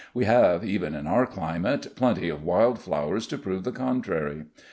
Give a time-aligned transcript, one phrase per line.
[0.15, 4.45] We have (even in our climate) plenty of wild flowers to prove the contrary.